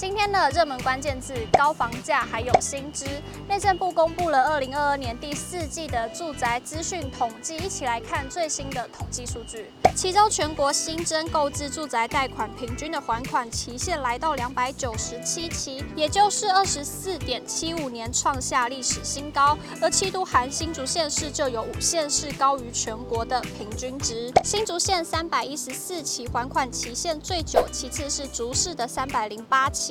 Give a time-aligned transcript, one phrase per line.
[0.00, 3.04] 今天的热门关键字：高房价还有薪资。
[3.46, 9.70] 内政部公布了二零二二年第四季的住宅资讯统计，一起来看最新的统计数据。
[9.94, 19.58] 其中，全国新增购置住宅贷款平均的还款期限来到两百九十七期，也就是二十四点七五年，创下历史新高。
[19.82, 24.32] 而七都含新竹县市就有五县市高于全国的平均值。
[24.44, 29.89] 新竹县三百一十四期还款期限最久，其次是竹市的三百零八期。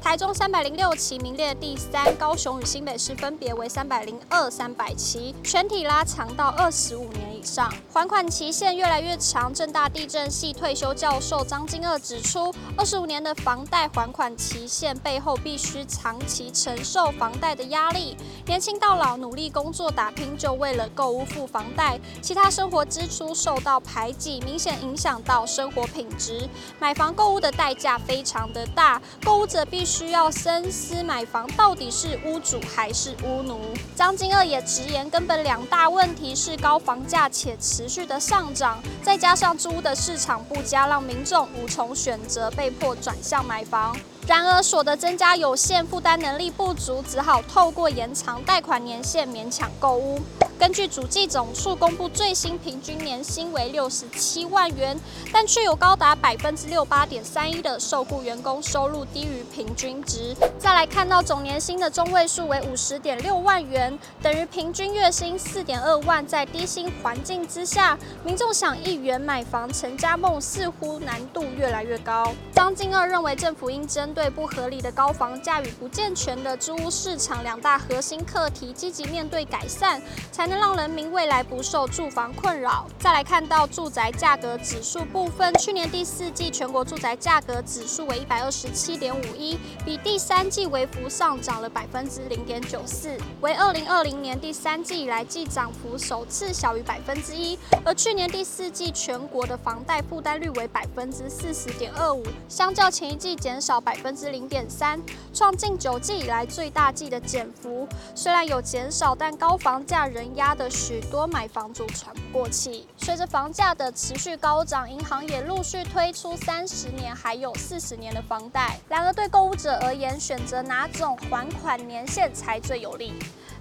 [0.00, 9.54] 台中三百零六期名列第三，高雄与新北市分别为三百零二、三百旗，全体拉长到二十五年上，还款期限越来越长。
[9.54, 26.48] 正大地震系退休教授张金二指出，二十五年的房贷还款期限背后，必须长期承受房贷的压力，年轻到老努力工作打拼，就为了购屋付房贷，其他生活支出受到排挤，明显影响到生活品质。
[26.80, 33.60] 买房购屋的代价非常的大，购物者必须要深思买房到底是屋主还是屋奴。
[33.94, 43.94] 张金二也直言，根本两大问题是高房价且持续的上涨，再加上租屋的市场不佳，让民众无从选择，被迫转向买房。
[44.26, 50.20] 然而所得增加有限，负担能力不足，只好透过延长贷款年限勉强购屋。
[50.58, 54.98] 根据主计总处公布最新平均年薪为六十七万元，
[55.30, 60.34] 但却有高达百分之六八点三一的受雇员工收入低于平均值。
[60.58, 66.26] 再来看到总年薪的中位数为五十点六万元，等于平均月薪四点二万。
[66.26, 72.32] 在低薪环境之下，民众想一元买房成家梦似乎难度越来越高。
[72.56, 80.00] 张金二认为，政府应针对不合理的高房价与不健全的租屋市场两大核心课题，积极面对改善，
[80.32, 82.86] 才能让人民未来不受住房困扰。
[82.98, 97.58] 再来看到住宅价格指数部分，去年第四季全国住宅价格指数为一百二十七点五一，比第三季微幅上涨了百分之零点九四，为二零二零年第三季以来季涨幅首次小于百分之一。
[97.84, 105.00] 而去年第四季全国的房贷负担率为百分之四十点二五，相较前一季减少百分之零点三，
[105.34, 107.88] 创近九季以来最大季的减幅。
[108.14, 112.86] 虽然有减少，但高房价仍压得许多买房族喘不过气。
[112.96, 118.78] 随着房价的持续高涨，银行也陆续推出三十年还有四十年的房贷。
[118.88, 123.12] 然而，对购物者而言，选择哪种还款年限才最有利？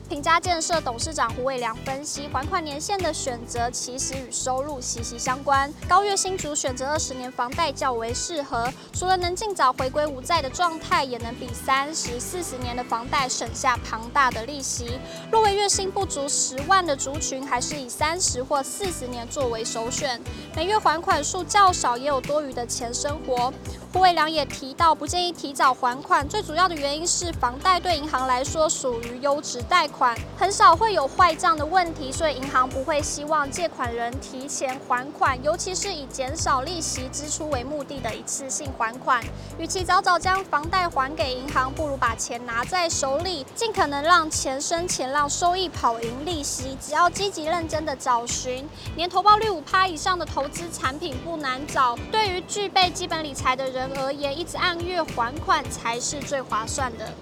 [0.07, 5.71] 平家建设董事长胡伟良分析，还款年限的选择其实与收入息息相关。
[5.89, 14.99] 高月薪族选择二十年房贷较为适合，除了能尽早回归无债的状态，也能比三十、四十年的房贷省下庞大的利息。
[15.31, 20.21] 若为月薪不足十万的族群，还是以三十或四十年作为首选。
[20.55, 23.51] 每月还款数较少，也有多余的钱生活。
[23.91, 39.23] 胡伟良也提到，不建议提早还款，最主要的原因是房贷对银行来说属于优质贷款，很少会有坏账的问题，所以银行不会希望借款人提前还款，尤其是以减少利息支出为目的的一次性还款。
[39.57, 46.77] 与其早早将房贷还给银行，不如把钱拿在手里，尽可能让钱生钱，让收益跑赢利息。
[46.81, 51.97] 只要积极认真的找寻，年投报率五趴以上的投资产品不难找。
[52.11, 57.13] 对于具备基本理财的人而言，一直按月还款才是最划算的。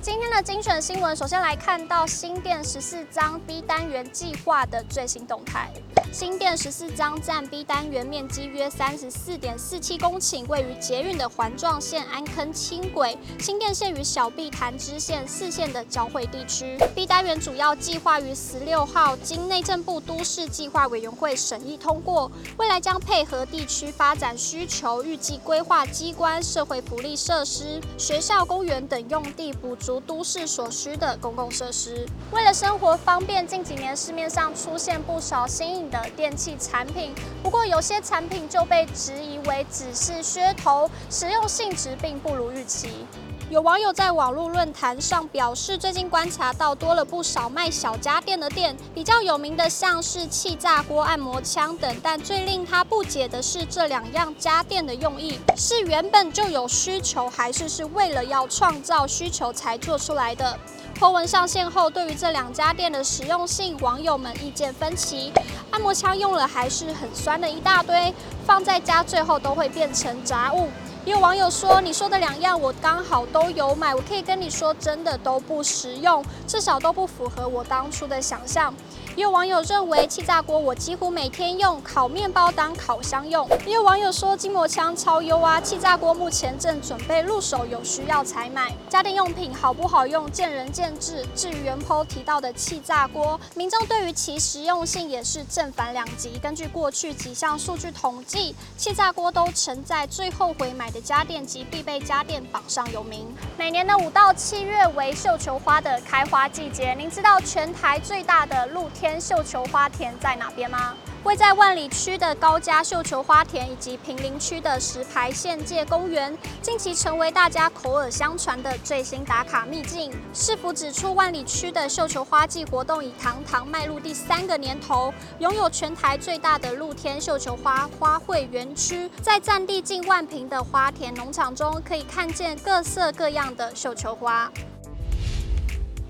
[0.00, 5.68] 今天的精选新闻，首先来看到新店十四张 B 单元计划的最新动态。
[6.10, 16.78] 新店十四张占 B 单元面积约三十四点四七公顷，位于捷运的环状线安坑轻轨、新店线与小碧潭支线四线的交汇地区。
[16.94, 32.06] B 单元主要计划于十六号经内政部都市计划委员会审议通过，未来将配合地区发展需求，预计规划机关、社会福利设施、学校、公园等用地，补足都市所需的公共设施。
[32.30, 43.06] 为了生活方便，近几年市面上出现不少新颖的电器产品，不过有些产品就被质疑为只是噱头，实用性质并不如预期。
[43.50, 51.96] 有网友在网络论坛上表示，最近观察到多了不少卖小家电的店，比较有名的像是气炸锅、按摩枪等。
[52.02, 60.54] 但最令他不解的是，这两样家电的用意是原本就有需求，还是是为了要创造需求才做出来的
[61.00, 65.32] ？PO 文上线后，对于这两家店的实用性，网友们意见分歧。
[65.70, 68.12] 按摩枪用了还是很酸的一大堆，
[68.44, 70.68] 放在家最后都会变成杂物。
[71.08, 78.74] 也有网友说：“你说的两样我刚好都有买，我可以跟你说，真的都不实用，至少都不符合我当初的想象。”
[79.16, 83.48] 也有网友认为气炸锅我几乎每天用，烤面包当烤箱用。
[83.66, 88.72] 也有网友说筋膜枪超优啊，气炸锅目前正准备入手，有需要才买。
[88.88, 91.26] 家电用品好不好用，见仁见智。
[91.34, 96.38] 至于原 p 提到的气炸锅，民众对于其实用性也是正反两极。
[96.38, 103.26] 根据过去几项数据统计，气炸锅都曾在最后悔买的家电及必备家电榜上有名。
[103.56, 110.94] 每年的五到七月为绣球花的开花季节，您知道全台最大的露天绣球花田在哪边吗？
[111.24, 120.12] 位在万里区的高家绣球花田以及平林区的石牌县界公园，近期成为大家口耳相传的最新打卡秘境。
[120.32, 134.50] 市府指出，万里区的绣球花季活动已堂堂迈入第三个年头，拥有全台最大的露天绣球花花卉园区，在占地近万坪的花田农场中，可以看见各色各样的绣球花。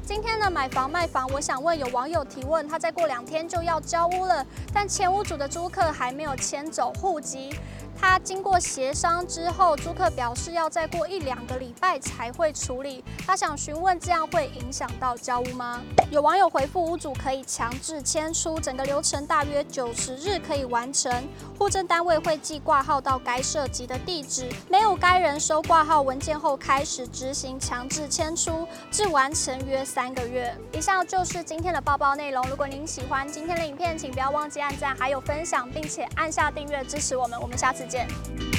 [0.09, 7.55] 今天呢买房卖房，我想问有网友提问，他再过两天就要交屋了，但前屋主的租客还没有迁走户籍。
[8.01, 13.05] 他经过协商之后，租客表示要再过一两个礼拜才会处理。
[13.27, 15.83] 他想询问，这样会影响到交屋吗？
[16.11, 21.13] 有网友回复，屋主可以强制迁出，整个流程大约九十日可以完成。
[21.59, 30.57] 户政单位会寄挂号到该涉及的地址，没有该人收挂号文件后，开始执行强制迁出，至完成约三个月。
[30.73, 32.45] 以上就是今天的报报内容。
[32.49, 37.39] 如果您喜欢今天的影片，请不要忘记按赞，还有分享，并且按下订阅支持我们。
[37.41, 38.58] 我们下次见。